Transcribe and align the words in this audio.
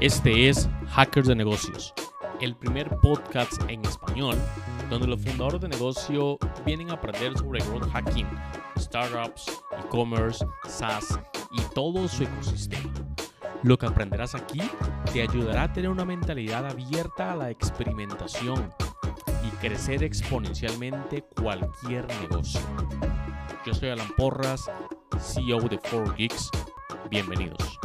Este 0.00 0.48
es 0.48 0.68
Hackers 0.88 1.28
de 1.28 1.36
Negocios, 1.36 1.94
el 2.40 2.56
primer 2.56 2.90
podcast 2.96 3.62
en 3.68 3.80
español 3.84 4.36
donde 4.90 5.06
los 5.06 5.22
fundadores 5.22 5.60
de 5.60 5.68
negocio 5.68 6.36
vienen 6.66 6.90
a 6.90 6.94
aprender 6.94 7.38
sobre 7.38 7.60
growth 7.60 7.88
hacking, 7.92 8.26
startups, 8.76 9.46
e-commerce, 9.78 10.44
SaaS 10.68 11.18
y 11.52 11.62
todo 11.74 12.08
su 12.08 12.24
ecosistema. 12.24 12.92
Lo 13.62 13.78
que 13.78 13.86
aprenderás 13.86 14.34
aquí 14.34 14.62
te 15.12 15.22
ayudará 15.22 15.62
a 15.62 15.72
tener 15.72 15.90
una 15.90 16.04
mentalidad 16.04 16.66
abierta 16.66 17.32
a 17.32 17.36
la 17.36 17.50
experimentación 17.50 18.74
y 19.46 19.48
crecer 19.58 20.02
exponencialmente 20.02 21.24
cualquier 21.40 22.06
negocio. 22.20 22.60
Yo 23.64 23.72
soy 23.72 23.90
Alan 23.90 24.08
Porras, 24.16 24.68
CEO 25.20 25.60
de 25.60 25.78
4Geeks. 25.78 26.50
Bienvenidos. 27.08 27.78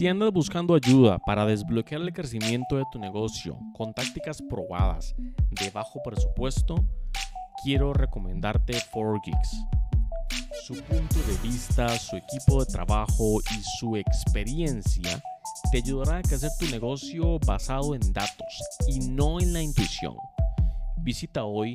Si 0.00 0.08
andas 0.08 0.32
buscando 0.32 0.74
ayuda 0.74 1.18
para 1.18 1.44
desbloquear 1.44 2.00
el 2.00 2.14
crecimiento 2.14 2.78
de 2.78 2.86
tu 2.90 2.98
negocio 2.98 3.58
con 3.76 3.92
tácticas 3.92 4.40
probadas 4.40 5.14
de 5.50 5.68
bajo 5.68 6.02
presupuesto, 6.02 6.76
quiero 7.62 7.92
recomendarte 7.92 8.78
4Geeks. 8.94 9.68
Su 10.64 10.82
punto 10.84 11.16
de 11.16 11.36
vista, 11.46 11.86
su 11.98 12.16
equipo 12.16 12.64
de 12.64 12.72
trabajo 12.72 13.42
y 13.42 13.62
su 13.78 13.94
experiencia 13.94 15.22
te 15.70 15.76
ayudará 15.76 16.16
a 16.16 16.22
crecer 16.22 16.50
tu 16.58 16.64
negocio 16.70 17.38
basado 17.40 17.94
en 17.94 18.14
datos 18.14 18.58
y 18.88 19.00
no 19.00 19.38
en 19.38 19.52
la 19.52 19.60
intuición. 19.60 20.14
Visita 21.02 21.44
hoy 21.44 21.74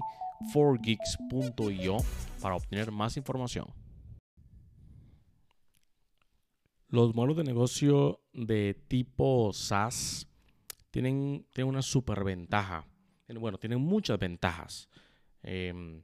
4geeks.io 0.51 1.97
para 2.41 2.55
obtener 2.55 2.91
más 2.91 3.17
información. 3.17 3.67
Los 6.95 7.13
modelos 7.13 7.35
de 7.35 7.43
negocio 7.43 8.21
de 8.31 8.73
tipo 8.87 9.51
SaaS 9.51 10.29
tienen, 10.91 11.45
tienen 11.51 11.67
una 11.67 11.81
superventaja. 11.81 12.87
Bueno, 13.37 13.57
tienen 13.57 13.81
muchas 13.81 14.17
ventajas. 14.17 14.87
Em, 15.43 16.03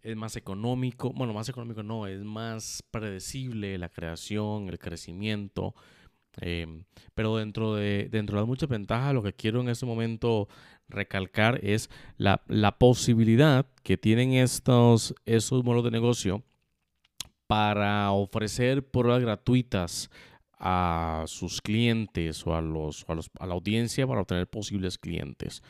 es 0.00 0.14
más 0.14 0.36
económico, 0.36 1.12
bueno, 1.12 1.32
más 1.32 1.48
económico 1.48 1.82
no, 1.82 2.06
es 2.06 2.22
más 2.22 2.84
predecible 2.92 3.76
la 3.76 3.88
creación, 3.88 4.68
el 4.68 4.78
crecimiento. 4.78 5.74
Em, 6.40 6.84
pero 7.16 7.36
dentro 7.36 7.74
de, 7.74 8.08
dentro 8.08 8.36
de 8.36 8.42
las 8.42 8.46
muchas 8.46 8.68
ventajas, 8.68 9.12
lo 9.12 9.24
que 9.24 9.32
quiero 9.32 9.60
en 9.62 9.68
este 9.68 9.84
momento 9.84 10.46
recalcar 10.88 11.58
es 11.64 11.90
la, 12.18 12.38
posibilidad 12.78 13.66
que 13.82 13.98
tienen 13.98 14.34
estos, 14.34 15.12
estos 15.26 15.64
modelos 15.64 15.86
de 15.86 15.90
negocio 15.90 16.44
para 17.48 18.12
ofrecer 18.12 18.86
pruebas 18.88 19.22
gratuitas 19.22 20.10
a 20.60 21.24
sus 21.26 21.60
clientes 21.60 22.46
o 22.46 22.54
a, 22.54 22.60
los, 22.60 23.04
a, 23.08 23.46
la 23.46 23.54
audiencia 23.54 24.06
para 24.06 24.20
obtener 24.20 24.46
posibles 24.48 24.98
clientes. 24.98 25.62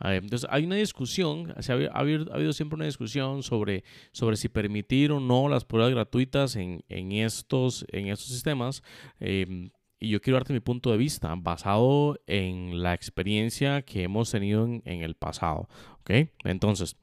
Entonces, 0.00 0.46
hay 0.50 0.66
una 0.66 0.76
discusión, 0.76 1.54
ha, 1.56 1.98
habido, 1.98 2.52
siempre 2.52 2.76
una 2.76 2.84
discusión 2.84 3.42
sobre, 3.42 3.82
sobre 4.12 4.36
si 4.36 4.48
permitir 4.48 5.10
o 5.10 5.20
no 5.20 5.48
las 5.48 5.64
pruebas 5.64 5.92
gratuitas 5.92 6.56
en, 6.56 6.82
estos, 6.88 7.86
en 7.90 8.08
estos 8.08 8.28
sistemas. 8.28 8.82
Em, 9.20 9.70
y 9.98 10.10
yo 10.10 10.20
quiero 10.20 10.36
darte 10.36 10.52
mi 10.52 10.60
punto 10.60 10.90
de 10.90 10.98
vista 10.98 11.34
basado 11.38 12.20
en 12.26 12.82
la 12.82 12.92
experiencia 12.92 13.82
que 13.82 14.02
hemos 14.02 14.30
tenido 14.30 14.66
en, 14.66 14.82
el 14.84 15.14
pasado. 15.14 15.68
¿Ok? 16.00 16.28
Entonces, 16.44 16.96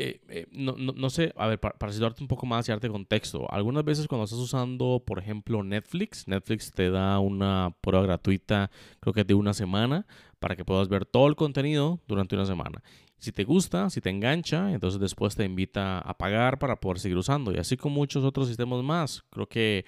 eh, 0.00 0.20
eh, 0.28 0.46
no, 0.52 0.76
no, 0.76 1.10
sé, 1.10 1.32
a 1.36 1.48
ver, 1.48 1.58
para, 1.58 1.92
situarte 1.92 2.22
un 2.22 2.28
poco 2.28 2.46
más 2.46 2.68
y 2.68 2.70
darte 2.70 2.88
contexto, 2.88 3.50
algunas 3.50 3.84
veces 3.84 4.06
cuando 4.06 4.26
estás 4.26 4.38
usando, 4.38 5.02
por 5.04 5.18
ejemplo, 5.18 5.64
Netflix, 5.64 6.28
Netflix 6.28 6.70
te 6.70 6.88
da 6.88 7.18
una 7.18 7.74
prueba 7.80 8.06
gratuita, 8.06 8.70
creo 9.00 9.12
que 9.12 9.24
de 9.24 9.34
una 9.34 9.54
semana, 9.54 10.06
para 10.38 10.54
que 10.54 10.64
puedas 10.64 10.88
ver 10.88 11.04
todo 11.04 11.26
el 11.26 11.34
contenido 11.34 12.00
durante 12.06 12.36
una 12.36 12.46
semana. 12.46 12.80
Si 13.18 13.32
te 13.32 13.42
gusta, 13.42 13.90
si 13.90 14.00
te 14.00 14.10
engancha, 14.10 14.72
entonces 14.72 15.00
después 15.00 15.34
te 15.34 15.44
invita 15.44 15.98
a 15.98 16.16
pagar 16.16 16.60
para 16.60 16.78
poder 16.78 17.00
seguir 17.00 17.18
usando. 17.18 17.52
Y 17.52 17.58
así 17.58 17.76
con 17.76 17.90
muchos 17.90 18.22
otros 18.22 18.46
sistemas 18.46 18.84
más. 18.84 19.24
Creo 19.30 19.48
que, 19.48 19.84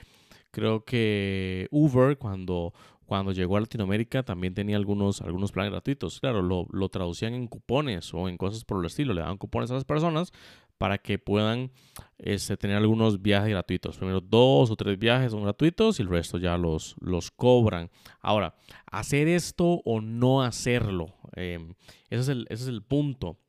creo 0.51 0.85
que 0.85 1.69
Uber, 1.71 2.19
cuando 2.19 2.75
cuando 3.11 3.33
llegó 3.33 3.57
a 3.57 3.61
Latinoamérica 3.61 4.23
también 4.23 4.55
tenía 4.55 4.77
algunos, 4.77 5.21
algunos 5.21 5.51
planes 5.51 5.73
gratuitos. 5.73 6.21
Claro, 6.21 6.43
lo, 6.43 6.69
lo, 6.71 6.89
traducían 6.91 7.35
en 7.35 7.49
cupones 7.49 8.15
o 8.15 8.29
en 8.29 8.37
cosas 8.37 8.65
por 8.65 8.79
el 8.79 8.87
estilo. 8.87 9.15
Le 9.15 9.23
daban 9.23 9.37
cupones 9.37 9.69
a 9.73 9.75
las 9.75 9.85
personas 9.85 10.31
para 10.79 10.97
que 10.97 11.19
puedan 11.19 11.73
este, 12.19 12.57
tener 12.57 12.77
algunos 12.77 13.21
viajes 13.21 13.51
gratuitos. 13.51 13.97
Primero 13.97 14.21
dos 14.21 14.71
o 14.71 14.77
tres 14.77 14.97
viajes 14.97 15.33
son 15.33 15.43
gratuitos 15.43 15.99
y 15.99 16.03
el 16.03 16.09
resto 16.09 16.39
ya 16.39 16.57
los, 16.57 16.95
los 17.01 17.33
cobran. 17.33 17.91
Ahora, 18.21 18.55
hacer 18.87 19.27
esto 19.27 19.83
o 19.85 20.01
no 20.01 20.45
hacerlo, 20.45 21.13
em, 21.35 21.75
ese, 22.11 22.21
es 22.21 22.29
el, 22.29 22.47
ese 22.49 22.63
es 22.63 22.69
el 22.69 22.85
punto. 22.85 23.41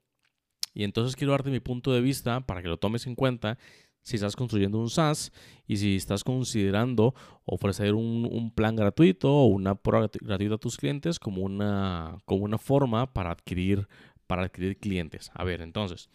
Y 0.74 0.86
entonces 0.86 1.16
quiero 1.16 1.34
darte 1.34 1.52
mi 1.52 1.60
punto 1.60 1.94
de 1.94 2.02
vista 2.02 2.48
para 2.48 2.64
que 2.64 2.68
lo 2.68 2.78
tomes 2.78 3.06
en 3.06 3.14
cuenta 3.14 3.60
si 4.02 4.16
estás 4.16 4.36
construyendo 4.36 4.80
un 4.80 4.90
SaaS 4.90 5.32
y 5.68 5.78
si 5.78 5.96
estás 5.96 6.24
considerando 6.24 7.14
ofrecer 7.46 7.94
un, 7.94 8.52
plan 8.56 8.76
gratuito 8.76 9.32
o 9.32 9.46
una 9.46 9.76
prueba 9.76 10.10
gratuita 10.22 10.56
a 10.56 10.58
tus 10.58 10.78
clientes 10.78 11.20
como 11.20 11.44
una, 11.44 12.18
como 12.26 12.44
una 12.44 12.58
forma 12.58 13.14
para 13.14 13.32
adquirir, 13.32 13.88
para 14.28 14.44
adquirir 14.44 14.78
clientes. 14.78 15.32
A 15.34 15.44
ver, 15.44 15.62
entonces, 15.62 16.10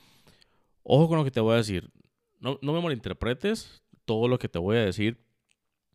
ojo 0.82 1.08
con 1.08 1.18
lo 1.18 1.24
que 1.24 1.30
te 1.30 1.40
voy 1.40 1.54
a 1.54 1.58
decir. 1.58 1.90
No, 2.40 2.58
me 2.60 2.80
malinterpretes. 2.80 3.82
Todo 4.04 4.28
lo 4.28 4.38
que 4.38 4.48
te 4.48 4.58
voy 4.58 4.76
a 4.76 4.84
decir 4.84 5.18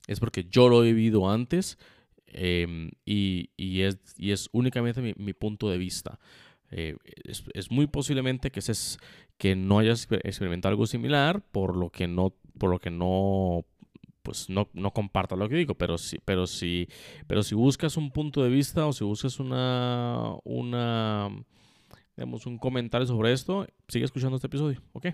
es 0.08 0.20
porque 0.20 0.46
yo 0.46 0.68
lo 0.68 0.84
he 0.84 0.92
vivido 0.92 1.30
antes 1.30 1.78
em, 2.26 2.92
y, 3.06 3.50
es, 3.82 4.00
es 4.18 4.50
únicamente 4.52 5.02
mi, 5.02 5.34
punto 5.34 5.70
de 5.70 5.78
vista. 5.78 6.20
Eh, 6.72 6.96
es, 7.26 7.44
es, 7.54 7.70
muy 7.70 7.88
posiblemente 7.88 8.50
que, 8.50 8.62
que 9.38 9.56
no 9.56 9.80
hayas 9.80 10.08
experimentado 10.24 10.72
algo 10.72 10.88
similar, 10.88 11.42
por 11.52 11.76
lo 11.76 11.90
que 11.90 12.08
no, 12.08 12.34
por 12.58 12.70
lo 12.70 12.80
que 12.80 12.90
no, 12.90 13.66
pues 14.24 14.50
no, 14.50 14.70
no 14.74 14.94
lo 15.36 15.50
que 15.50 15.56
digo, 15.56 15.76
pero 15.76 15.98
si, 15.98 16.18
pero 16.24 16.48
si, 16.48 16.88
pero 17.28 17.44
si 17.44 17.56
buscas 17.56 17.98
un 17.98 18.12
punto 18.12 18.42
de 18.44 18.50
vista 18.50 18.86
o 18.86 18.94
si 18.94 19.04
buscas 19.04 19.40
una, 19.40 20.36
una, 20.46 21.30
digamos, 22.16 22.46
un 22.46 22.58
comentario 22.58 23.06
sobre 23.06 23.34
esto, 23.34 23.68
sigue 23.90 24.06
escuchando 24.06 24.38
este 24.38 24.48
episodio, 24.48 24.82
¿ok? 24.94 25.08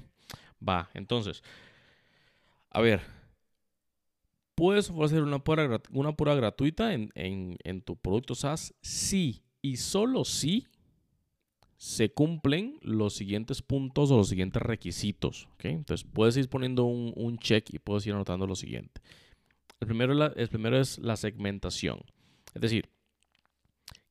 Va, 0.68 0.90
entonces, 0.94 1.42
a 2.70 2.82
ver, 2.82 3.02
¿puedes 4.54 4.92
ofrecer 4.92 5.24
una 5.24 5.44
prueba, 5.44 5.82
una 5.92 6.16
prueba 6.16 6.36
gratuita 6.36 6.94
en, 6.94 7.10
en, 7.16 7.58
en 7.64 7.82
tu 7.82 7.96
producto 7.96 8.36
SaaS? 8.36 8.76
Sí, 8.82 9.42
y 9.62 9.78
solo 9.78 10.24
sí 10.24 10.68
se 11.78 12.10
cumplen 12.10 12.80
los 12.82 13.14
siguientes 13.14 13.62
puntos 13.62 14.10
o 14.10 14.18
los 14.18 14.30
siguientes 14.30 14.62
requisitos. 14.62 15.48
Entonces 15.60 16.08
puedes 16.12 16.36
ir 16.36 16.50
poniendo 16.50 16.86
un, 16.86 17.38
check 17.38 17.72
y 17.72 17.80
puedes 17.80 18.06
ir 18.08 18.14
anotando 18.14 18.48
lo 18.48 18.56
siguiente. 18.56 19.02
El 19.80 19.88
primero, 19.88 20.36
el 20.36 20.50
primero 20.50 20.80
es 20.80 20.98
la 20.98 21.16
segmentación. 21.16 22.00
Es 22.56 22.62
decir, 22.62 22.90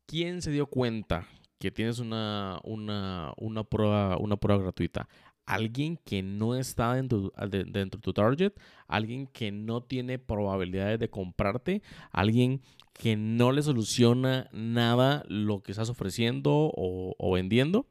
¿quién 0.07 0.43
se 0.43 0.53
dio 0.53 0.67
cuenta 0.67 1.27
que 1.59 1.73
tienes 1.73 1.99
una, 1.99 2.61
una, 2.63 3.33
una, 3.37 3.65
prueba, 3.65 4.17
una 4.17 4.37
prueba 4.37 4.63
gratuita? 4.63 5.09
Alguien 5.47 5.97
que 6.05 6.23
no 6.23 6.57
está 6.57 6.95
dentro, 6.95 7.33
de 7.49 7.87
tu 7.87 8.13
target, 8.13 8.53
alguien 8.89 9.29
que 9.29 9.53
no 9.53 9.83
tiene 9.83 10.19
probabilidades 10.19 10.99
de 10.99 11.09
comprarte, 11.09 11.83
alguien 12.11 12.61
que 12.93 13.17
no 13.17 13.53
le 13.53 13.63
soluciona 13.63 14.49
nada 14.53 15.25
lo 15.29 15.63
que 15.63 15.73
estás 15.73 15.89
ofreciendo 15.89 16.73
o, 16.75 17.33
vendiendo. 17.33 17.87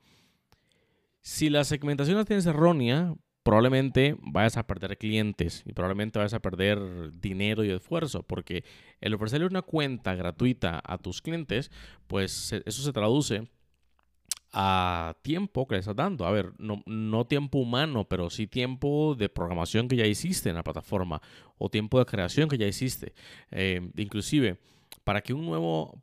Si 1.22 1.50
la 1.50 1.64
segmentación 1.64 2.18
la 2.18 2.26
tienes 2.26 2.46
errónea, 2.46 3.16
probablemente 3.44 4.18
vayas 4.20 4.58
a 4.58 4.68
perder 4.68 4.98
clientes 4.98 5.64
y 5.66 5.74
probablemente 5.74 6.20
vayas 6.20 6.34
a 6.34 6.42
perder 6.42 7.12
dinero 7.20 7.64
y 7.64 7.72
esfuerzo, 7.72 8.24
porque 8.24 8.64
el 9.00 9.14
ofrecerle 9.14 9.48
una 9.48 9.62
cuenta 9.62 10.14
gratuita 10.16 10.82
a 10.84 10.98
tus 10.98 11.22
clientes, 11.22 11.72
pues 12.08 12.52
eso 12.66 12.82
se 12.84 12.94
traduce 12.94 13.48
a 14.58 15.18
tiempo 15.22 15.68
que 15.68 15.76
le 15.76 15.80
estás 15.80 15.98
dando. 15.98 16.26
A 16.26 16.32
ver, 16.32 16.54
no, 16.58 16.82
no, 16.86 17.28
tiempo 17.28 17.60
humano, 17.60 18.06
pero 18.08 18.30
sí 18.30 18.48
tiempo 18.48 19.14
de 19.14 19.28
programación 19.28 19.90
que 19.90 19.98
ya 19.98 20.06
hiciste 20.06 20.50
en 20.50 20.56
la 20.56 20.64
plataforma 20.64 21.22
o 21.58 21.70
tiempo 21.70 22.00
de 22.00 22.06
creación 22.06 22.48
que 22.48 22.58
ya 22.58 22.66
hiciste. 22.66 23.14
Eh, 23.52 23.92
inclusive, 23.98 24.58
para 25.04 25.22
que 25.22 25.34
un 25.34 25.46
nuevo 25.46 26.02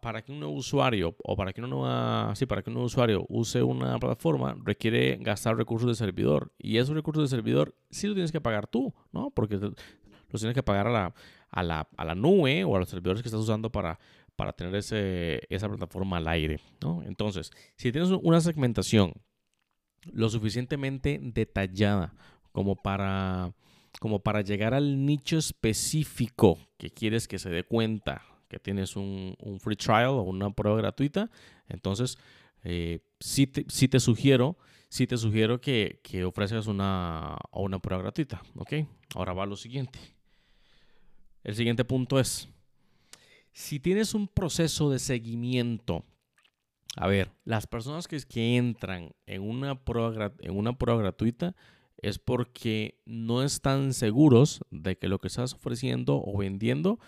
para 0.00 0.22
que 0.22 0.30
un 0.30 0.38
nuevo 0.38 0.54
usuario 0.54 1.16
o 1.24 1.34
para 1.34 1.52
que 1.52 1.60
una 1.60 1.68
nueva, 1.68 2.36
sí, 2.36 2.46
para 2.46 2.62
que 2.62 2.70
un 2.70 2.74
nuevo 2.74 2.86
usuario 2.86 3.26
use 3.28 3.64
una 3.64 3.98
plataforma 3.98 4.56
requiere 4.62 5.16
gastar 5.20 5.56
recursos 5.56 5.88
de 5.88 5.96
servidor 5.96 6.52
y 6.56 6.76
esos 6.76 6.94
recursos 6.94 7.24
de 7.24 7.36
servidor 7.36 7.74
sí 7.90 8.06
los 8.06 8.14
tienes 8.14 8.30
que 8.30 8.40
pagar 8.40 8.68
tú, 8.68 8.94
¿no? 9.10 9.30
Porque 9.30 9.56
los 9.56 10.40
tienes 10.40 10.54
que 10.54 10.62
pagar 10.62 10.86
a 10.86 10.90
la, 10.90 11.14
a 11.52 11.62
la, 11.62 11.88
a 11.96 12.04
la 12.04 12.14
nube 12.14 12.64
o 12.64 12.74
a 12.74 12.80
los 12.80 12.88
servidores 12.88 13.22
que 13.22 13.28
estás 13.28 13.42
usando 13.42 13.70
para, 13.70 14.00
para 14.34 14.52
tener 14.52 14.74
ese, 14.74 15.40
esa 15.50 15.68
plataforma 15.68 16.16
al 16.16 16.26
aire. 16.26 16.58
¿no? 16.80 17.02
Entonces, 17.04 17.52
si 17.76 17.92
tienes 17.92 18.10
una 18.10 18.40
segmentación 18.40 19.12
lo 20.10 20.28
suficientemente 20.28 21.20
detallada 21.22 22.14
como 22.50 22.74
para, 22.74 23.54
como 24.00 24.20
para 24.20 24.40
llegar 24.40 24.74
al 24.74 25.04
nicho 25.04 25.38
específico 25.38 26.58
que 26.76 26.90
quieres 26.90 27.28
que 27.28 27.38
se 27.38 27.50
dé 27.50 27.62
cuenta 27.62 28.22
que 28.48 28.58
tienes 28.58 28.96
un, 28.96 29.36
free 29.60 29.76
trial 29.76 30.08
o 30.08 30.22
una 30.22 30.50
prueba 30.50 30.76
gratuita, 30.76 31.30
entonces 31.68 32.18
eh, 32.64 33.00
sí, 33.20 33.46
te, 33.46 34.00
sugiero, 34.00 34.58
sí 34.88 35.06
te 35.06 35.16
sugiero 35.16 35.60
que, 35.60 36.00
que 36.02 36.24
ofrezcas 36.24 36.66
una, 36.66 37.36
una 37.52 37.78
prueba 37.78 38.02
gratuita. 38.02 38.42
¿ok? 38.56 38.72
Ahora 39.14 39.32
va 39.32 39.46
lo 39.46 39.56
siguiente. 39.56 39.98
El 41.44 41.54
siguiente 41.54 41.84
punto 41.84 42.20
es, 42.20 42.48
si 43.52 43.80
tienes 43.80 44.14
un 44.14 44.28
proceso 44.28 44.90
de 44.90 44.98
seguimiento, 44.98 46.04
a 46.96 47.06
ver, 47.06 47.30
las 47.44 47.66
personas 47.66 48.06
que, 48.06 48.56
entran 48.56 49.12
en 49.26 49.42
una, 49.42 49.84
prueba, 49.84 50.32
en 50.40 50.56
una 50.56 50.76
prueba 50.76 51.00
gratuita 51.00 51.54
es 51.98 52.18
porque 52.18 53.00
no 53.06 53.42
están 53.42 53.94
seguros 53.94 54.60
de 54.70 54.98
que 54.98 55.08
lo 55.08 55.18
que 55.18 55.28
estás 55.28 55.54
ofreciendo 55.54 56.22
o 56.22 56.36
vendiendo 56.36 56.98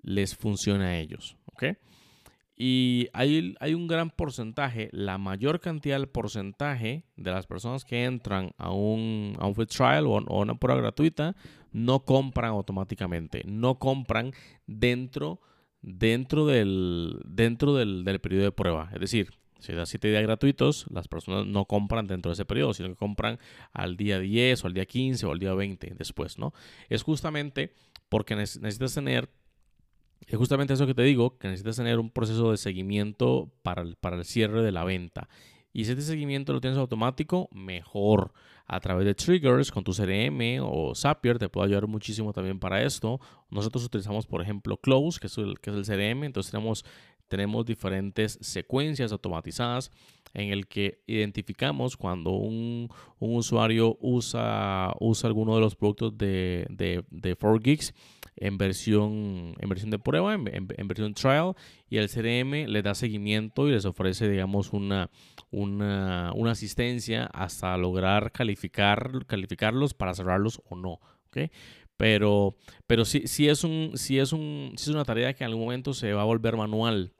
les 0.00 0.36
funcione 0.36 0.84
a 0.84 0.98
ellos. 0.98 1.36
¿ok? 1.46 1.64
Y 2.56 3.08
hay, 3.12 3.54
hay, 3.58 3.74
un 3.74 3.88
gran 3.88 4.10
porcentaje, 4.10 4.88
la 4.92 5.18
mayor 5.18 5.60
cantidad 5.60 5.98
del 5.98 6.08
porcentaje 6.08 7.04
de 7.16 7.30
las 7.32 7.46
personas 7.46 7.84
que 7.84 8.04
entran 8.04 8.52
a 8.58 8.70
un, 8.70 9.36
a 9.40 9.46
un 9.46 9.56
free 9.56 9.66
trial 9.66 10.06
o, 10.06 10.18
a 10.18 10.38
una 10.38 10.54
prueba 10.54 10.80
gratuita 10.80 11.34
no 11.74 12.04
compran 12.04 12.50
automáticamente, 12.50 13.42
no 13.44 13.78
compran 13.78 14.32
dentro, 14.66 15.40
dentro, 15.82 16.46
del, 16.46 17.20
dentro 17.26 17.74
del, 17.74 18.04
del 18.04 18.20
periodo 18.20 18.44
de 18.44 18.52
prueba. 18.52 18.90
Es 18.94 19.00
decir, 19.00 19.30
si 19.58 19.72
da 19.72 19.84
7 19.84 20.08
días 20.08 20.22
gratuitos, 20.22 20.86
las 20.90 21.08
personas 21.08 21.46
no 21.46 21.64
compran 21.64 22.06
dentro 22.06 22.30
de 22.30 22.34
ese 22.34 22.44
periodo, 22.44 22.74
sino 22.74 22.90
que 22.90 22.96
compran 22.96 23.40
al 23.72 23.96
día 23.96 24.20
10 24.20 24.62
o 24.62 24.66
al 24.68 24.74
día 24.74 24.86
15 24.86 25.26
o 25.26 25.32
al 25.32 25.38
día 25.40 25.52
20 25.52 25.94
después, 25.96 26.38
¿no? 26.38 26.54
Es 26.88 27.02
justamente 27.02 27.74
porque 28.08 28.36
necesitas 28.36 28.94
tener, 28.94 29.28
es 30.26 30.36
justamente 30.36 30.74
eso 30.74 30.86
que 30.86 30.94
te 30.94 31.02
digo, 31.02 31.38
que 31.38 31.48
necesitas 31.48 31.76
tener 31.76 31.98
un 31.98 32.10
proceso 32.10 32.52
de 32.52 32.56
seguimiento 32.56 33.52
para 33.62 33.82
el, 33.82 33.96
para 33.96 34.16
el 34.16 34.24
cierre 34.24 34.62
de 34.62 34.70
la 34.70 34.84
venta. 34.84 35.28
Y 35.74 35.84
si 35.84 35.90
este 35.90 36.02
seguimiento 36.02 36.52
lo 36.52 36.60
tienes 36.60 36.78
automático, 36.78 37.50
mejor. 37.52 38.32
A 38.66 38.80
través 38.80 39.04
de 39.04 39.14
triggers 39.14 39.70
con 39.70 39.84
tu 39.84 39.92
CRM 39.92 40.62
o 40.62 40.94
Zapier 40.94 41.38
te 41.38 41.50
puede 41.50 41.66
ayudar 41.66 41.86
muchísimo 41.86 42.32
también 42.32 42.58
para 42.58 42.82
esto. 42.82 43.20
Nosotros 43.50 43.84
utilizamos, 43.84 44.24
por 44.24 44.40
ejemplo, 44.40 44.78
Close, 44.78 45.20
que 45.20 45.26
es 45.26 45.36
el, 45.36 45.60
que 45.60 45.70
CRM. 45.72 46.24
Entonces 46.24 46.50
tenemos 46.50 46.84
tenemos 47.28 47.64
diferentes 47.66 48.38
secuencias 48.40 49.10
automatizadas 49.10 49.90
en 50.34 50.50
el 50.50 50.66
que 50.66 51.00
identificamos 51.06 51.96
cuando 51.96 52.32
un, 52.32 52.88
usuario 53.18 53.96
usa, 54.00 54.92
usa 55.00 55.28
alguno 55.28 55.54
de 55.54 55.60
los 55.60 55.76
productos 55.76 56.18
de, 56.18 56.66
de, 56.68 57.04
de 57.10 57.38
4Geeks 57.38 57.94
en 58.36 58.58
versión, 58.58 59.54
en 59.58 59.68
versión 59.68 59.90
de 59.90 59.98
prueba, 59.98 60.34
en, 60.34 60.88
versión 60.88 61.14
trial, 61.14 61.54
y 61.88 61.98
el 61.98 62.10
CRM 62.10 62.68
le 62.68 62.82
da 62.82 62.94
seguimiento 62.94 63.68
y 63.68 63.72
les 63.72 63.84
ofrece, 63.84 64.28
digamos, 64.28 64.72
una, 64.72 65.08
una, 65.50 66.32
una 66.34 66.50
asistencia 66.50 67.26
hasta 67.32 67.76
lograr 67.76 68.32
calificar, 68.32 69.24
calificarlos 69.26 69.94
para 69.94 70.14
cerrarlos 70.14 70.60
o 70.68 70.76
no. 70.76 71.00
¿okay? 71.28 71.50
Pero, 71.96 72.56
pero 72.88 73.04
sí, 73.04 73.22
es 73.46 73.62
un, 73.62 73.92
sí, 73.94 74.18
es 74.18 74.32
un, 74.32 74.72
sí 74.76 74.90
es 74.90 74.94
una 74.94 75.04
tarea 75.04 75.32
que 75.32 75.44
en 75.44 75.50
algún 75.50 75.64
momento 75.64 75.94
se 75.94 76.12
va 76.12 76.22
a 76.22 76.26
volver 76.26 76.56
manual 76.56 77.12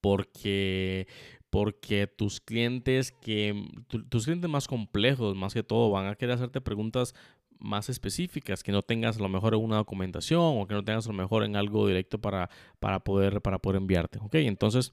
porque, 0.00 1.08
porque 1.50 2.06
tus 2.06 2.40
clientes 2.40 3.12
que 3.12 3.68
tus 4.08 4.24
clientes 4.24 4.50
más 4.50 4.66
complejos 4.66 5.36
más 5.36 5.54
que 5.54 5.62
todo 5.62 5.90
van 5.90 6.06
a 6.06 6.14
querer 6.16 6.34
hacerte 6.34 6.60
preguntas 6.60 7.14
más 7.58 7.88
específicas, 7.88 8.62
que 8.62 8.72
no 8.72 8.82
tengas 8.82 9.16
a 9.16 9.22
lo 9.22 9.28
mejor 9.28 9.54
en 9.54 9.60
una 9.60 9.76
documentación 9.76 10.40
o 10.58 10.66
que 10.66 10.74
no 10.74 10.84
tengas 10.84 11.06
a 11.06 11.10
lo 11.10 11.16
mejor 11.16 11.44
en 11.44 11.56
algo 11.56 11.86
directo 11.86 12.20
para, 12.20 12.50
para, 12.78 13.00
poder, 13.00 13.40
para 13.40 13.58
poder 13.58 13.80
enviarte. 13.80 14.18
¿ok? 14.18 14.34
Entonces, 14.36 14.92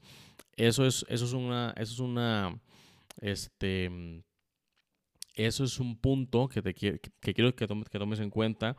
eso 0.56 0.86
es, 0.86 1.04
eso 1.08 1.24
es 1.24 1.32
una, 1.32 1.74
eso 1.76 1.92
es 1.94 2.00
una, 2.00 2.58
este, 3.20 4.22
eso 5.34 5.64
es 5.64 5.78
un 5.78 5.96
punto 5.96 6.48
que, 6.48 6.62
te, 6.62 6.74
que, 6.74 7.00
que 7.20 7.34
quiero 7.34 7.54
que 7.54 7.66
tomes, 7.66 7.88
que 7.88 7.98
tomes 7.98 8.20
en 8.20 8.30
cuenta 8.30 8.76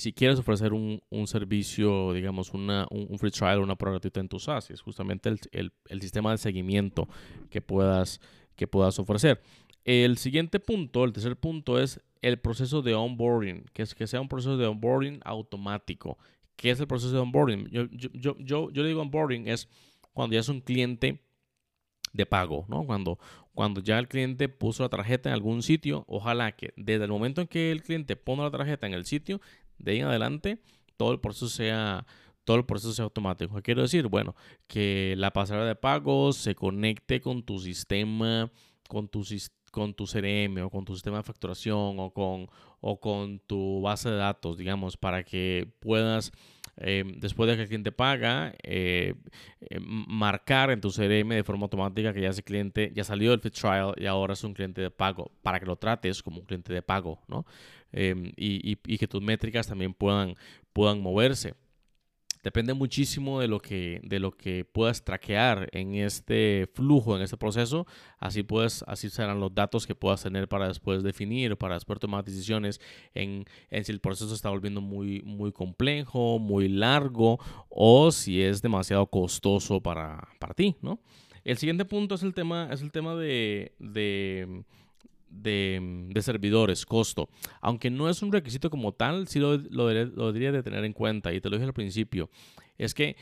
si 0.00 0.14
quieres 0.14 0.38
ofrecer 0.38 0.72
un, 0.72 1.26
servicio, 1.26 2.14
digamos, 2.14 2.54
una, 2.54 2.86
un, 2.90 3.18
free 3.18 3.30
trial, 3.30 3.60
una 3.60 3.76
prueba 3.76 3.96
gratuita 3.96 4.20
en 4.20 4.28
tu 4.28 4.38
SaaS, 4.38 4.70
es 4.70 4.80
justamente 4.80 5.28
el, 5.52 5.72
sistema 6.00 6.30
de 6.30 6.38
seguimiento 6.38 7.06
que 7.50 7.60
puedas, 7.60 8.18
que 8.56 8.66
puedas 8.66 8.98
ofrecer. 8.98 9.42
El 9.84 10.16
siguiente 10.16 10.58
punto, 10.58 11.04
el 11.04 11.12
tercer 11.12 11.36
punto 11.36 11.78
es 11.78 12.00
el 12.22 12.38
proceso 12.38 12.80
de 12.80 12.94
onboarding, 12.94 13.64
que 13.74 13.82
es 13.82 13.94
que 13.94 14.06
sea 14.06 14.22
un 14.22 14.28
proceso 14.28 14.56
de 14.56 14.66
onboarding 14.66 15.20
automático. 15.22 16.16
¿Qué 16.56 16.70
es 16.70 16.80
el 16.80 16.86
proceso 16.86 17.12
de 17.12 17.18
onboarding? 17.18 17.68
Yo, 17.68 17.84
yo, 17.90 18.36
yo, 18.38 18.82
digo 18.82 19.02
onboarding 19.02 19.48
es 19.48 19.68
cuando 20.14 20.32
ya 20.32 20.40
es 20.40 20.48
un 20.48 20.62
cliente 20.62 21.22
de 22.14 22.24
pago, 22.24 22.64
¿no? 22.68 22.84
Cuando, 22.86 23.18
cuando 23.52 23.82
ya 23.82 23.98
el 23.98 24.08
cliente 24.08 24.48
puso 24.48 24.82
la 24.82 24.88
tarjeta 24.88 25.28
en 25.28 25.34
algún 25.34 25.62
sitio, 25.62 26.04
ojalá 26.08 26.52
que 26.52 26.72
desde 26.76 27.04
el 27.04 27.10
momento 27.10 27.42
en 27.42 27.46
que 27.46 27.70
el 27.70 27.82
cliente 27.82 28.16
pone 28.16 28.42
la 28.42 28.50
tarjeta 28.50 28.86
en 28.86 28.94
el 28.94 29.04
sitio, 29.04 29.40
de 29.80 29.92
ahí 29.92 29.98
en 30.00 30.06
adelante 30.06 30.60
todo 30.96 31.12
el 31.12 31.20
proceso 31.20 31.48
sea 31.48 32.06
todo 32.44 32.56
el 32.56 32.64
proceso 32.64 32.92
sea 32.92 33.04
automático. 33.04 33.54
¿Qué 33.56 33.62
quiero 33.62 33.82
decir? 33.82 34.08
Bueno, 34.08 34.34
que 34.66 35.14
la 35.16 35.32
pasarela 35.32 35.66
de 35.66 35.76
pagos 35.76 36.36
se 36.36 36.54
conecte 36.54 37.20
con 37.20 37.42
tu 37.42 37.58
sistema, 37.60 38.50
con 38.88 39.08
tu, 39.08 39.24
con 39.70 39.94
tu 39.94 40.06
CRM 40.06 40.62
o 40.64 40.70
con 40.70 40.84
tu 40.84 40.94
sistema 40.94 41.18
de 41.18 41.22
facturación 41.22 41.98
o 41.98 42.10
con, 42.12 42.48
o 42.80 43.00
con 43.00 43.40
tu 43.40 43.80
base 43.80 44.10
de 44.10 44.16
datos, 44.16 44.56
digamos, 44.56 44.96
para 44.96 45.24
que 45.24 45.72
puedas, 45.80 46.32
eh, 46.76 47.04
después 47.16 47.48
de 47.48 47.56
que 47.56 47.62
el 47.62 47.68
cliente 47.68 47.92
paga, 47.92 48.54
eh, 48.62 49.14
eh, 49.60 49.78
marcar 49.80 50.70
en 50.70 50.80
tu 50.80 50.90
CRM 50.90 51.34
de 51.34 51.44
forma 51.44 51.64
automática 51.64 52.12
que 52.12 52.22
ya 52.22 52.30
ese 52.30 52.42
cliente 52.42 52.92
ya 52.94 53.04
salió 53.04 53.30
del 53.30 53.40
fit 53.40 53.54
trial 53.54 53.94
y 53.96 54.06
ahora 54.06 54.34
es 54.34 54.44
un 54.44 54.54
cliente 54.54 54.80
de 54.80 54.90
pago, 54.90 55.30
para 55.42 55.60
que 55.60 55.66
lo 55.66 55.76
trates 55.76 56.22
como 56.22 56.40
un 56.40 56.46
cliente 56.46 56.72
de 56.72 56.82
pago, 56.82 57.20
¿no? 57.28 57.46
Em, 57.92 58.32
y, 58.36 58.76
que 58.76 59.08
tus 59.08 59.22
métricas 59.22 59.66
también 59.66 59.94
puedan, 59.94 60.36
puedan 60.72 61.00
moverse. 61.00 61.54
Depende 62.42 62.74
muchísimo 62.74 63.40
de 63.40 63.48
lo, 63.48 63.60
que, 63.60 64.00
de 64.02 64.18
lo 64.18 64.32
que 64.32 64.64
puedas 64.64 65.04
traquear 65.04 65.68
en 65.72 65.94
este 65.94 66.68
flujo, 66.74 67.16
en 67.16 67.22
este 67.22 67.36
proceso. 67.36 67.86
Así, 68.18 68.42
puedes, 68.42 68.82
así 68.86 69.10
serán 69.10 69.40
los 69.40 69.54
datos 69.54 69.86
que 69.86 69.94
puedas 69.94 70.22
tener 70.22 70.48
para 70.48 70.68
después 70.68 71.02
definir, 71.02 71.56
para 71.56 71.74
después 71.74 71.98
tomar 71.98 72.24
decisiones 72.24 72.80
en, 73.14 73.44
en 73.70 73.84
si 73.84 73.92
el 73.92 74.00
proceso 74.00 74.34
está 74.34 74.50
volviendo 74.50 74.80
muy, 74.80 75.22
muy 75.22 75.52
complejo, 75.52 76.38
muy 76.38 76.68
largo 76.68 77.38
o 77.68 78.10
si 78.10 78.42
es 78.42 78.62
demasiado 78.62 79.06
costoso 79.06 79.82
para, 79.82 80.28
para 80.38 80.54
ti. 80.54 80.76
¿no? 80.80 81.00
El 81.44 81.58
siguiente 81.58 81.84
punto 81.84 82.14
es 82.14 82.22
el 82.22 82.34
tema, 82.34 82.68
es 82.72 82.82
el 82.82 82.90
tema 82.90 83.14
de 83.14 83.72
de, 83.78 84.64
servidores, 86.20 86.84
costo. 86.86 87.28
Aunque 87.60 87.90
no 87.90 88.08
es 88.08 88.22
un 88.22 88.32
requisito 88.32 88.70
como 88.70 88.92
tal, 88.92 89.28
sí 89.28 89.38
lo, 89.38 89.56
lo, 89.56 89.92
lo 89.92 90.26
debería 90.26 90.52
de 90.52 90.62
tener 90.62 90.84
en 90.84 90.92
cuenta. 90.92 91.32
Y 91.32 91.40
te 91.40 91.48
lo 91.48 91.56
dije 91.56 91.66
al 91.66 91.74
principio. 91.74 92.30
Es 92.78 92.94
que, 92.94 93.16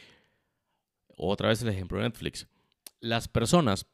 otra 1.17 1.49
vez 1.49 1.63
el 1.63 1.69
ejemplo 1.69 1.99
de 1.99 2.05
Netflix. 2.05 2.47
Las 3.01 3.29
personas 3.29 3.87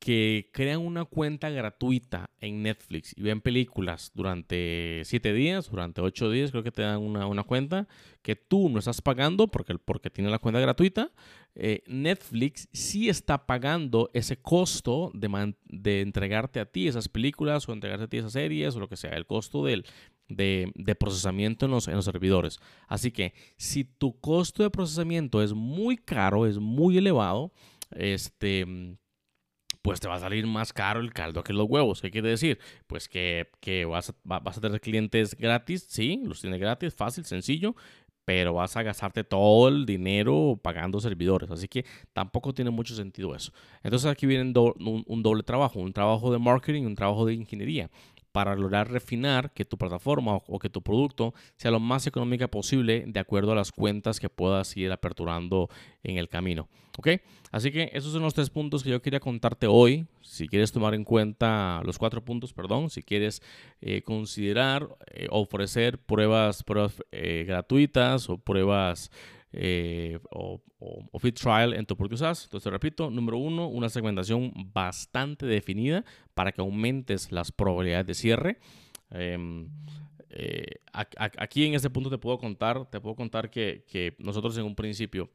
que 0.00 0.48
crean 0.52 0.80
una 0.80 1.04
cuenta 1.04 1.50
gratuita 1.50 2.30
en 2.40 2.62
Netflix 2.62 3.14
y 3.16 3.22
ven 3.22 3.42
películas 3.42 4.10
durante 4.14 5.02
7 5.04 5.34
días, 5.34 5.70
durante 5.70 6.00
8 6.00 6.30
días, 6.30 6.50
creo 6.50 6.62
que 6.62 6.72
te 6.72 6.82
dan 6.82 7.02
una, 7.02 7.42
cuenta 7.42 7.86
que 8.22 8.34
tú 8.34 8.70
no 8.70 8.78
estás 8.78 9.02
pagando 9.02 9.48
porque, 9.48 9.76
porque 9.78 10.08
tiene 10.08 10.30
la 10.30 10.38
cuenta 10.38 10.58
gratuita. 10.58 11.12
Eh, 11.54 11.82
Netflix 11.86 12.68
sí 12.72 13.08
está 13.08 13.46
pagando 13.46 14.10
ese 14.14 14.36
costo 14.36 15.10
de, 15.14 15.54
de, 15.64 16.00
entregarte 16.00 16.60
a 16.60 16.66
ti 16.66 16.86
esas 16.86 17.08
películas 17.08 17.68
o 17.68 17.72
entregarte 17.72 18.04
a 18.04 18.08
ti 18.08 18.18
esas 18.18 18.32
series 18.32 18.76
o 18.76 18.80
lo 18.80 18.88
que 18.88 18.96
sea, 18.96 19.10
el 19.10 19.26
costo 19.26 19.64
del, 19.64 19.84
de, 20.28 20.70
de, 20.76 20.94
procesamiento 20.94 21.66
en 21.66 21.72
los, 21.72 21.88
en 21.88 21.96
los 21.96 22.04
servidores. 22.04 22.60
Así 22.86 23.10
que 23.10 23.34
si 23.56 23.84
tu 23.84 24.18
costo 24.20 24.62
de 24.62 24.70
procesamiento 24.70 25.42
es 25.42 25.52
muy 25.52 25.96
caro, 25.96 26.46
es 26.46 26.58
muy 26.58 26.98
elevado, 26.98 27.52
este 27.90 28.96
pues 29.82 30.00
te 30.00 30.08
va 30.08 30.16
a 30.16 30.20
salir 30.20 30.46
más 30.46 30.72
caro 30.72 31.00
el 31.00 31.12
caldo 31.12 31.42
que 31.42 31.52
los 31.52 31.66
huevos. 31.68 32.00
¿Qué 32.02 32.10
quiere 32.10 32.28
decir? 32.28 32.58
Pues 32.86 33.08
que, 33.08 33.46
vas, 33.88 34.10
a, 34.10 34.38
vas 34.40 34.58
a 34.58 34.60
tener 34.60 34.80
clientes 34.80 35.34
gratis, 35.34 35.86
sí, 35.88 36.20
los 36.24 36.40
tienes 36.40 36.60
gratis, 36.60 36.94
fácil, 36.94 37.24
sencillo, 37.24 37.74
pero 38.30 38.54
vas 38.54 38.76
a 38.76 38.84
gastarte 38.84 39.24
todo 39.24 39.66
el 39.66 39.84
dinero 39.84 40.56
pagando 40.62 41.00
servidores. 41.00 41.50
Así 41.50 41.66
que 41.66 41.84
tampoco 42.12 42.54
tiene 42.54 42.70
mucho 42.70 42.94
sentido 42.94 43.34
eso. 43.34 43.52
Entonces 43.82 44.08
aquí 44.08 44.24
viene 44.24 44.52
un, 44.54 45.22
doble 45.24 45.42
trabajo, 45.42 45.80
un 45.80 45.92
trabajo 45.92 46.30
de 46.30 46.38
marketing 46.38 46.82
y 46.82 46.86
un 46.86 46.94
trabajo 46.94 47.26
de 47.26 47.34
ingeniería. 47.34 47.90
Para 48.32 48.54
lograr 48.54 48.90
refinar 48.90 49.52
que 49.52 49.64
tu 49.64 49.76
plataforma 49.76 50.36
o, 50.46 50.58
que 50.58 50.70
tu 50.70 50.82
producto 50.82 51.34
sea 51.56 51.70
lo 51.70 51.80
más 51.80 52.06
económica 52.06 52.48
posible 52.48 53.04
de 53.06 53.20
acuerdo 53.20 53.52
a 53.52 53.54
las 53.54 53.72
cuentas 53.72 54.20
que 54.20 54.28
puedas 54.28 54.76
ir 54.76 54.92
aperturando 54.92 55.68
en 56.02 56.18
el 56.18 56.28
camino. 56.28 56.68
¿Ok? 56.98 57.08
Así 57.50 57.70
que 57.72 57.90
esos 57.92 58.12
son 58.12 58.22
los 58.22 58.34
tres 58.34 58.50
puntos 58.50 58.82
que 58.82 58.90
yo 58.90 59.02
quería 59.02 59.20
contarte 59.20 59.66
hoy. 59.66 60.06
Si 60.22 60.48
quieres 60.48 60.70
tomar 60.70 60.94
en 60.94 61.04
cuenta 61.04 61.82
los 61.84 61.98
cuatro 61.98 62.24
puntos, 62.24 62.52
perdón, 62.52 62.90
si 62.90 63.02
quieres 63.02 63.42
eh, 63.80 64.02
considerar 64.02 64.88
eh, 65.12 65.26
ofrecer 65.30 65.98
pruebas, 65.98 66.64
eh, 67.10 67.44
gratuitas 67.46 68.28
o 68.28 68.38
pruebas 68.38 69.10
o, 70.30 70.60
o, 71.10 71.18
fit 71.18 71.38
trial 71.38 71.74
en 71.74 71.86
tu 71.86 71.96
propio 71.96 72.16
SaaS. 72.16 72.44
Entonces, 72.44 72.70
repito, 72.72 73.10
número 73.10 73.38
uno, 73.38 73.68
una 73.68 73.88
segmentación 73.88 74.52
bastante 74.72 75.46
definida 75.46 76.04
para 76.34 76.52
que 76.52 76.60
aumentes 76.60 77.32
las 77.32 77.52
probabilidades 77.52 78.06
de 78.06 78.14
cierre. 78.14 78.58
Em, 79.10 79.68
aquí 81.38 81.64
en 81.64 81.74
este 81.74 81.90
punto 81.90 82.10
te 82.10 82.18
puedo 82.18 82.38
contar, 82.38 82.88
te 82.90 83.00
puedo 83.00 83.16
contar 83.16 83.50
que, 83.50 83.84
que 83.88 84.14
nosotros 84.18 84.56
en 84.58 84.64
un 84.64 84.74
principio 84.74 85.30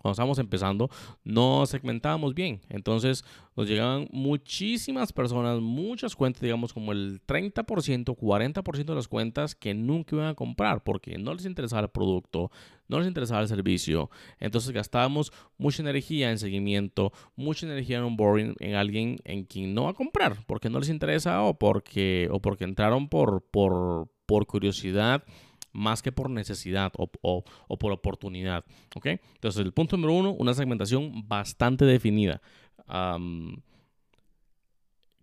cuando 0.00 0.12
estábamos 0.12 0.38
empezando, 0.38 0.88
no 1.24 1.66
segmentábamos 1.66 2.34
bien. 2.34 2.62
Entonces 2.70 3.24
nos 3.54 3.68
llegaban 3.68 4.08
muchísimas 4.12 5.12
personas, 5.12 5.60
muchas 5.60 6.16
cuentas, 6.16 6.40
digamos 6.40 6.72
como 6.72 6.92
el 6.92 7.20
30%, 7.26 8.16
40% 8.16 8.84
de 8.84 8.94
las 8.94 9.08
cuentas 9.08 9.54
que 9.54 9.74
nunca 9.74 10.16
iban 10.16 10.28
a 10.28 10.34
comprar 10.34 10.82
porque 10.82 11.18
no 11.18 11.34
les 11.34 11.44
interesaba 11.44 11.82
el 11.82 11.90
producto, 11.90 12.50
no 12.88 12.98
les 12.98 13.08
interesaba 13.08 13.42
el 13.42 13.48
servicio. 13.48 14.10
Entonces 14.38 14.70
gastábamos 14.70 15.32
mucha 15.58 15.82
energía 15.82 16.30
en 16.30 16.38
seguimiento, 16.38 17.12
mucha 17.36 17.66
energía 17.66 17.98
en 17.98 18.04
onboarding 18.04 18.54
en 18.58 18.74
alguien 18.76 19.18
en 19.24 19.44
quien 19.44 19.74
no 19.74 19.84
va 19.84 19.90
a 19.90 19.94
comprar 19.94 20.38
porque 20.46 20.70
no 20.70 20.78
les 20.78 20.88
interesa 20.88 21.42
o 21.42 21.58
porque, 21.58 22.28
o 22.30 22.40
porque 22.40 22.64
entraron 22.64 23.08
por, 23.08 23.42
por, 23.50 24.08
por 24.24 24.46
curiosidad 24.46 25.24
más 25.72 26.02
que 26.02 26.12
por 26.12 26.30
necesidad 26.30 26.92
o, 26.96 27.44
por 27.78 27.92
oportunidad. 27.92 28.64
¿ok? 28.94 29.06
Entonces, 29.06 29.64
el 29.64 29.72
punto 29.72 29.96
número 29.96 30.14
uno, 30.14 30.32
una 30.32 30.54
segmentación 30.54 31.28
bastante 31.28 31.84
definida. 31.84 32.40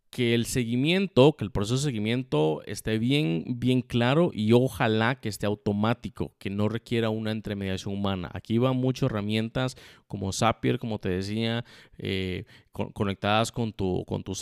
que 0.10 0.34
el 0.34 0.46
seguimiento, 0.46 1.34
que 1.34 1.44
el 1.44 1.52
proceso 1.52 1.76
de 1.76 1.82
seguimiento 1.82 2.64
esté 2.66 2.98
bien, 2.98 3.44
bien 3.48 3.82
claro 3.82 4.32
y 4.34 4.54
ojalá 4.54 5.20
que 5.20 5.30
esté 5.30 5.46
automático, 5.46 6.34
que 6.40 6.50
no 6.50 6.70
requiera 6.70 7.10
una 7.10 7.32
intermediación 7.32 7.94
humana. 7.94 8.32
Aquí 8.34 8.58
van 8.58 8.78
muchas 8.78 9.12
herramientas 9.12 9.76
como 10.08 10.32
Zapier, 10.32 10.80
como 10.80 10.98
te 11.00 11.10
decía, 11.10 11.66
eh, 11.98 12.46
conectadas 12.72 13.52
con 13.52 13.74
tu, 13.74 14.06
con 14.06 14.24
tu 14.24 14.34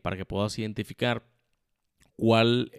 para 0.00 0.16
que 0.16 0.24
puedas 0.24 0.58
identificar 0.58 1.26
cuál 2.16 2.70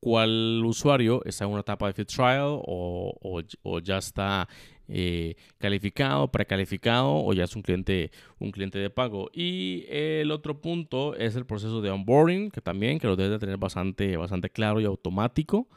cuál 0.00 0.62
usuario 0.64 1.22
está 1.24 1.44
en 1.44 1.50
una 1.50 1.60
etapa 1.60 1.86
de 1.86 1.92
fit 1.92 2.08
trial 2.08 2.60
o, 2.64 3.40
ya 3.82 3.98
está 3.98 4.48
eh, 4.88 5.34
calificado, 5.58 6.30
precalificado 6.30 7.24
o 7.24 7.32
ya 7.32 7.44
es 7.44 7.56
un 7.56 7.62
cliente, 7.62 8.10
un 8.38 8.50
cliente 8.50 8.78
de 8.78 8.90
pago. 8.90 9.30
Y 9.32 9.84
el 9.88 10.30
otro 10.30 10.60
punto 10.60 11.14
es 11.14 11.36
el 11.36 11.46
proceso 11.46 11.80
de 11.80 11.90
onboarding, 11.90 12.50
que 12.50 12.60
también 12.60 12.98
que 12.98 13.06
lo 13.06 13.16
debes 13.16 13.32
de 13.32 13.38
tener 13.38 13.56
bastante, 13.56 14.16
bastante 14.16 14.50
claro 14.50 14.80
y 14.80 14.84
automático. 14.84 15.68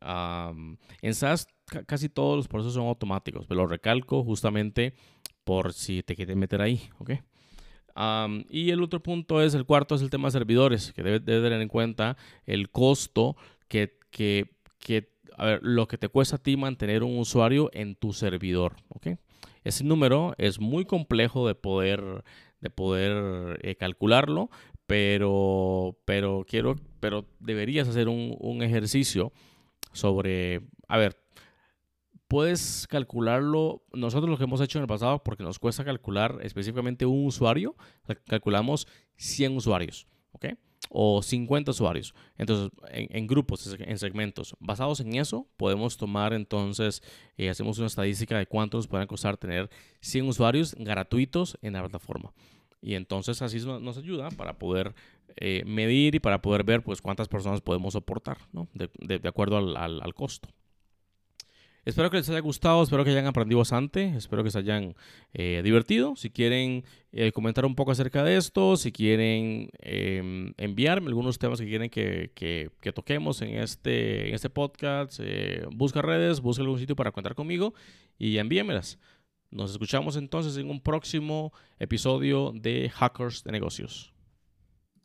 en 0.00 1.14
SaaS 1.14 1.46
casi 1.86 2.08
todos 2.08 2.36
los 2.36 2.48
procesos 2.48 2.74
son 2.74 2.86
automáticos, 2.86 3.46
pero 3.46 3.62
lo 3.62 3.66
recalco 3.66 4.24
justamente 4.24 4.94
por 5.44 5.72
si 5.72 6.02
te 6.02 6.14
quieres 6.14 6.36
meter 6.36 6.60
ahí, 6.60 6.80
¿ok? 6.98 7.12
y 8.50 8.70
el 8.70 8.82
otro 8.82 9.02
punto 9.02 9.42
es, 9.42 9.54
el 9.54 9.64
cuarto 9.64 9.94
es 9.96 10.02
el 10.02 10.10
tema 10.10 10.28
de 10.28 10.32
servidores, 10.32 10.92
que 10.92 11.02
debes 11.02 11.24
de 11.24 11.40
tener 11.40 11.60
en 11.60 11.68
cuenta 11.68 12.16
el 12.46 12.70
costo 12.70 13.36
que, 13.68 13.98
que, 14.10 14.56
que, 14.78 15.12
a 15.36 15.46
ver, 15.46 15.60
lo 15.62 15.86
que 15.88 15.98
te 15.98 16.08
cuesta 16.08 16.36
a 16.36 16.42
ti 16.42 16.56
mantener 16.56 17.02
un 17.02 17.18
usuario 17.18 17.70
en 17.72 17.94
tu 17.94 18.12
servidor, 18.12 18.76
¿ok? 18.88 19.08
Ese 19.64 19.84
número 19.84 20.34
es 20.38 20.60
muy 20.60 20.84
complejo 20.84 21.46
de 21.46 21.54
poder, 21.54 22.24
de 22.60 22.70
poder 22.70 23.58
eh, 23.62 23.76
calcularlo, 23.76 24.50
pero, 24.86 25.98
pero 26.04 26.44
quiero, 26.48 26.76
pero 27.00 27.26
deberías 27.40 27.88
hacer 27.88 28.08
un, 28.08 28.36
un 28.40 28.62
ejercicio 28.62 29.32
sobre, 29.92 30.62
a 30.88 30.96
ver, 30.96 31.16
puedes 32.28 32.86
calcularlo. 32.88 33.82
Nosotros 33.92 34.30
lo 34.30 34.36
que 34.38 34.44
hemos 34.44 34.60
hecho 34.60 34.78
en 34.78 34.82
el 34.82 34.88
pasado, 34.88 35.22
porque 35.24 35.42
nos 35.42 35.58
cuesta 35.58 35.84
calcular 35.84 36.38
específicamente 36.42 37.06
un 37.06 37.26
usuario, 37.26 37.74
calculamos 38.26 38.86
100 39.16 39.56
usuarios, 39.56 40.06
¿ok? 40.32 40.46
O 40.90 41.22
50 41.22 41.70
usuarios. 41.70 42.14
Entonces, 42.36 42.70
en, 42.90 43.26
grupos, 43.26 43.76
en 43.78 43.98
segmentos. 43.98 44.56
Basados 44.60 45.00
en 45.00 45.14
eso, 45.16 45.46
podemos 45.56 45.96
tomar 45.96 46.32
entonces, 46.32 47.02
eh, 47.36 47.50
hacemos 47.50 47.78
una 47.78 47.88
estadística 47.88 48.38
de 48.38 48.46
cuánto 48.46 48.78
nos 48.78 48.86
pueden 48.86 49.06
costar 49.06 49.36
tener 49.36 49.68
100 50.00 50.28
usuarios 50.28 50.74
gratuitos 50.78 51.58
en 51.62 51.74
la 51.74 51.80
plataforma. 51.80 52.32
Y 52.80 52.94
entonces 52.94 53.42
así 53.42 53.58
nos 53.58 53.98
ayuda 53.98 54.30
para 54.30 54.58
poder 54.58 54.94
eh, 55.36 55.64
medir 55.66 56.14
y 56.14 56.20
para 56.20 56.40
poder 56.40 56.62
ver 56.64 56.82
pues 56.82 57.02
cuántas 57.02 57.28
personas 57.28 57.60
podemos 57.60 57.92
soportar, 57.94 58.38
¿no? 58.52 58.68
de, 58.74 59.20
acuerdo 59.28 59.56
al 59.76 60.14
costo. 60.14 60.48
Espero 61.84 62.10
que 62.10 62.18
les 62.18 62.28
haya 62.28 62.40
gustado, 62.40 62.82
espero 62.82 63.04
que 63.04 63.10
hayan 63.10 63.26
aprendido 63.26 63.58
bastante, 63.58 64.14
espero 64.16 64.44
que 64.44 64.50
se 64.50 64.58
hayan 64.58 64.94
eh, 65.32 65.62
divertido. 65.64 66.16
Si 66.16 66.30
quieren 66.30 66.84
eh, 67.12 67.32
comentar 67.32 67.64
un 67.64 67.74
poco 67.74 67.92
acerca 67.92 68.22
de 68.24 68.36
esto, 68.36 68.76
si 68.76 68.92
quieren 68.92 69.70
em, 69.80 70.52
enviarme 70.58 71.08
algunos 71.08 71.38
temas 71.38 71.60
que 71.60 71.66
quieren 71.66 71.88
que, 71.88 72.70
toquemos 72.94 73.40
en 73.42 73.56
este, 73.56 74.34
este 74.34 74.50
podcast, 74.50 75.18
eh, 75.22 75.64
busca 75.70 76.02
redes, 76.02 76.40
busca 76.40 76.62
algún 76.62 76.78
sitio 76.78 76.96
para 76.96 77.12
contar 77.12 77.34
conmigo 77.34 77.72
y 78.18 78.38
envíenmelas. 78.38 78.98
Nos 79.50 79.70
escuchamos 79.70 80.16
entonces 80.16 80.58
en 80.58 80.68
un 80.68 80.82
próximo 80.82 81.52
episodio 81.78 82.52
de 82.54 82.90
Hackers 82.90 83.44
de 83.44 83.52
Negocios. 83.52 84.12